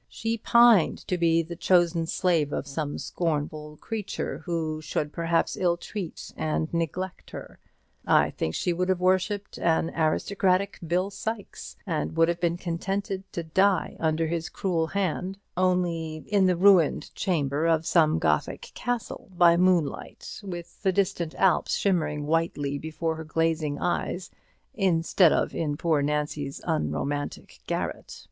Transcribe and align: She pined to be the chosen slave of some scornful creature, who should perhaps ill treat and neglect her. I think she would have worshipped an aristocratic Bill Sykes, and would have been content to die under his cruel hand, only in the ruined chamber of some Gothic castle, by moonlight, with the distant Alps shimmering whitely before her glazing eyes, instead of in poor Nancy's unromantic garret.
She 0.09 0.35
pined 0.39 0.97
to 1.09 1.15
be 1.15 1.43
the 1.43 1.55
chosen 1.55 2.07
slave 2.07 2.51
of 2.51 2.65
some 2.65 2.97
scornful 2.97 3.77
creature, 3.77 4.39
who 4.45 4.81
should 4.81 5.13
perhaps 5.13 5.55
ill 5.55 5.77
treat 5.77 6.33
and 6.35 6.73
neglect 6.73 7.29
her. 7.29 7.59
I 8.07 8.31
think 8.31 8.55
she 8.55 8.73
would 8.73 8.89
have 8.89 8.99
worshipped 8.99 9.59
an 9.59 9.91
aristocratic 9.95 10.79
Bill 10.87 11.11
Sykes, 11.11 11.75
and 11.85 12.17
would 12.17 12.29
have 12.29 12.39
been 12.39 12.57
content 12.57 13.11
to 13.33 13.43
die 13.43 13.95
under 13.99 14.25
his 14.25 14.49
cruel 14.49 14.87
hand, 14.87 15.37
only 15.55 16.23
in 16.25 16.47
the 16.47 16.55
ruined 16.57 17.13
chamber 17.13 17.67
of 17.67 17.85
some 17.85 18.17
Gothic 18.17 18.71
castle, 18.73 19.29
by 19.37 19.55
moonlight, 19.55 20.41
with 20.43 20.81
the 20.81 20.91
distant 20.91 21.35
Alps 21.35 21.75
shimmering 21.75 22.25
whitely 22.25 22.79
before 22.79 23.17
her 23.17 23.23
glazing 23.23 23.77
eyes, 23.77 24.31
instead 24.73 25.31
of 25.31 25.53
in 25.53 25.77
poor 25.77 26.01
Nancy's 26.01 26.59
unromantic 26.65 27.59
garret. 27.67 28.19